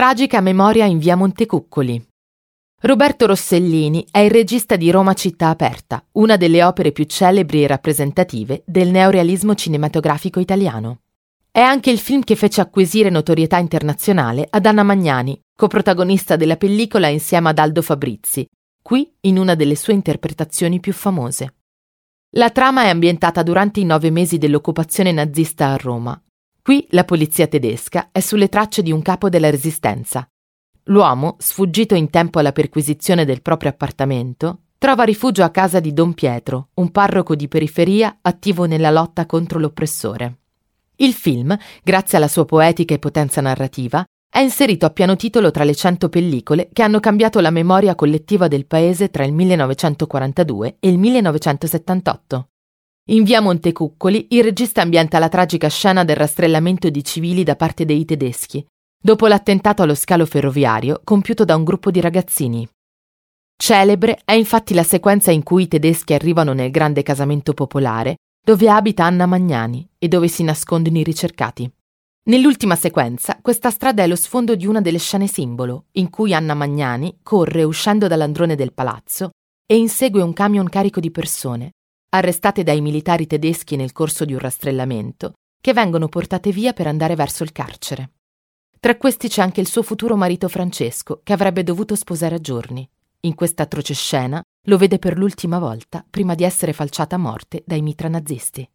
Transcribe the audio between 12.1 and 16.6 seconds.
che fece acquisire notorietà internazionale ad Anna Magnani, coprotagonista della